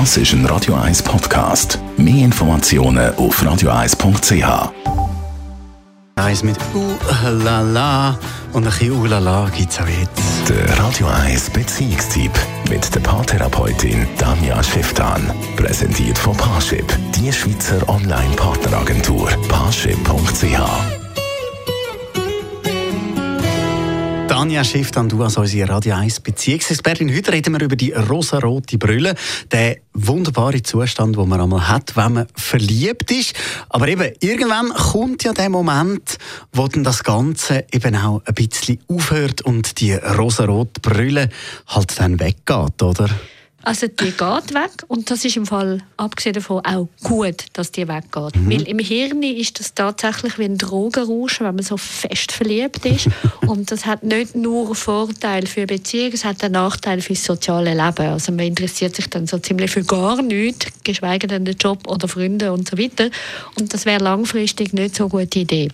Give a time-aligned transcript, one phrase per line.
[0.00, 1.78] Das ist ein Radio 1 Podcast.
[1.96, 4.72] Mehr Informationen auf radio1.ch.
[6.16, 8.18] Eins mit Uhlala
[8.52, 10.48] und ein bisschen Uhlala gibt es auch jetzt.
[10.48, 12.32] Der Radio 1 Beziehungstyp
[12.68, 15.32] mit der Paartherapeutin Danja Schifftan.
[15.54, 19.28] Präsentiert von Paarship, die Schweizer Online-Partneragentur.
[19.48, 19.83] Paarship.ch
[24.44, 27.10] Tanja Schifftan, du als unsere Radio 1 Beziehungsexpertin.
[27.16, 29.14] Heute reden wir über die rosarote Brille,
[29.50, 33.34] den wunderbaren Zustand, den man einmal hat, wenn man verliebt ist.
[33.70, 36.18] Aber eben, irgendwann kommt ja der Moment,
[36.52, 41.30] wo dann das Ganze eben auch ein bisschen aufhört und die rosarote Brille
[41.68, 43.08] halt dann weggeht, oder?
[43.64, 47.88] Also die geht weg und das ist im Fall abgesehen davon auch gut, dass die
[47.88, 48.36] weggeht.
[48.36, 48.50] Mhm.
[48.50, 53.08] Weil im Hirn ist das tatsächlich wie ein Drogenrausch, wenn man so fest verliebt ist.
[53.46, 57.70] und das hat nicht nur Vorteile für Beziehungen, es hat einen Nachteil für das soziale
[57.70, 58.06] Leben.
[58.06, 62.06] Also man interessiert sich dann so ziemlich für gar nichts, geschweige denn den Job oder
[62.06, 63.08] Freunde und so weiter.
[63.58, 65.70] Und das wäre langfristig nicht so eine gute Idee.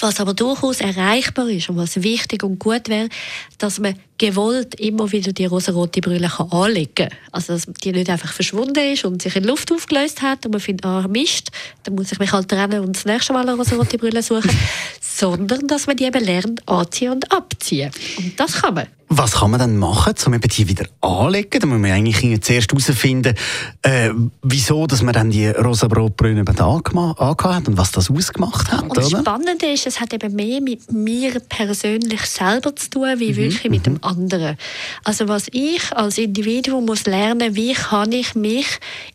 [0.00, 3.10] Was aber durchaus erreichbar ist und was wichtig und gut wäre,
[3.58, 7.08] dass man gewollt immer wieder die rosarote Brille kann anlegen kann.
[7.32, 10.60] Also, dass die nicht einfach verschwunden ist und sich in Luft aufgelöst hat und man
[10.60, 11.50] findet, ah, Mist,
[11.82, 14.50] dann muss ich mich halt trennen und das nächste Mal eine rosarote Brille suchen.
[15.00, 17.90] Sondern, dass man die eben lernt, anziehen und abziehen.
[18.18, 18.86] Und das kann man.
[19.14, 21.60] Was kann man dann machen, um eben die wieder anzulegen?
[21.60, 23.34] Da muss man eigentlich zuerst herausfinden,
[23.82, 24.08] äh,
[24.42, 28.84] wieso dass man dann die rosa Brotbrüne angehabt hat und was das ausgemacht hat.
[28.84, 29.20] Und das oder?
[29.20, 33.36] Spannende ist, es hat eben mehr mit mir persönlich selber zu tun, wie mhm.
[33.36, 34.56] wirklich mit dem anderen.
[35.04, 38.66] Also was ich als Individuum muss lernen, wie kann ich mich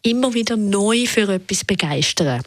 [0.01, 2.41] immer wieder neu für etwas begeistern?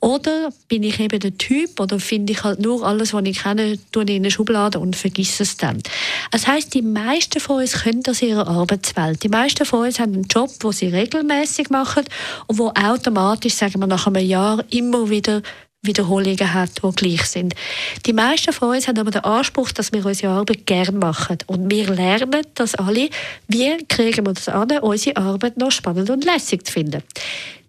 [0.00, 3.78] Oder bin ich eben der Typ oder finde ich halt nur alles, was ich kenne,
[3.94, 5.82] in eine Schublade und vergesse es dann.
[6.30, 9.22] Das heißt, die meisten von uns können in ihrer Arbeitswelt.
[9.22, 12.04] Die meisten von uns haben einen Job, wo sie regelmäßig machen
[12.46, 15.42] und wo automatisch, sagen wir nach einem Jahr, immer wieder
[15.86, 17.54] Wiederholungen hat, die gleich sind.
[18.04, 21.38] Die meisten von uns haben aber den Anspruch, dass wir unsere Arbeit gerne machen.
[21.46, 23.08] Und wir lernen das alle,
[23.48, 27.02] wie kriegen wir das an, unsere Arbeit noch spannend und lässig zu finden.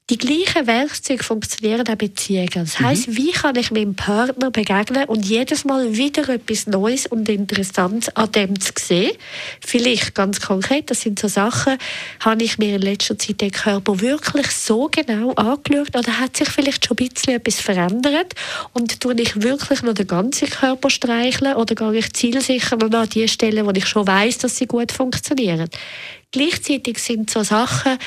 [0.09, 2.47] Die gleichen Werkzeuge funktionieren auch Beziehungen.
[2.53, 3.18] Das heisst, mhm.
[3.18, 8.31] wie kann ich meinem Partner begegnen und jedes Mal wieder etwas Neues und Interessantes an
[8.31, 9.12] dem zu sehen?
[9.59, 11.78] Vielleicht ganz konkret, das sind so Sachen,
[12.22, 16.47] habe ich mir in letzter Zeit den Körper wirklich so genau angeschaut oder hat sich
[16.47, 18.34] vielleicht schon ein bisschen etwas verändert
[18.72, 23.09] und tue ich wirklich noch den ganzen Körper streicheln oder gehe ich zielsicher noch an
[23.09, 25.69] die Stellen, wo ich schon weiß, dass sie gut funktionieren?
[26.31, 27.97] Gleichzeitig sind so Sachen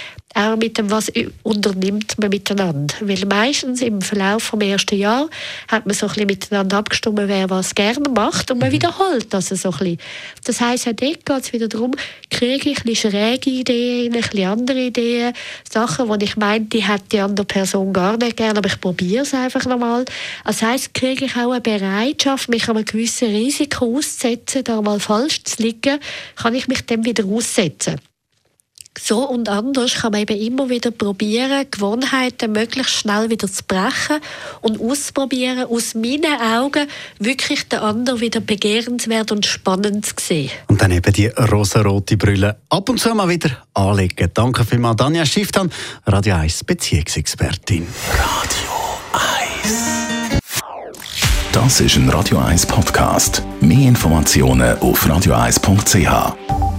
[0.40, 1.12] auch mit dem, was
[1.42, 2.94] unternimmt man miteinander.
[3.00, 5.28] Weil meistens im Verlauf vom ersten Jahr
[5.68, 8.72] hat man so ein bisschen miteinander abgestimmt, wer was gerne macht und man mhm.
[8.72, 9.98] wiederholt das so ein bisschen.
[10.44, 11.92] Das heisst, auch dort geht es wieder darum,
[12.30, 15.32] kriege ich ein bisschen schräge Ideen, ein bisschen andere Ideen,
[15.70, 19.22] Sachen, wo ich meine, die hat die andere Person gar nicht gerne, aber ich probiere
[19.22, 20.04] es einfach nochmal.
[20.44, 25.00] Das heisst, kriege ich auch eine Bereitschaft, mich an einem gewissen Risiko auszusetzen, da mal
[25.00, 25.98] falsch zu liegen,
[26.36, 28.00] kann ich mich dann wieder aussetzen
[28.98, 34.20] so und anders kann man eben immer wieder probieren, Gewohnheiten möglichst schnell wieder zu brechen
[34.60, 40.50] und auszuprobieren, aus meinen Augen wirklich den anderen wieder begehrenswert und spannend zu sehen.
[40.68, 44.30] Und dann eben die rosarote Brille ab und zu mal wieder anlegen.
[44.34, 45.70] Danke vielmals, Danja Schifftan,
[46.06, 47.86] Radio 1 Beziehungsexpertin.
[48.12, 48.70] Radio
[49.62, 50.40] 1
[51.52, 53.42] Das ist ein Radio 1 Podcast.
[53.60, 56.69] Mehr Informationen auf radio1.ch.